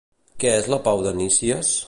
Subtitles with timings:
[0.43, 1.75] Què és la pau de Nícies?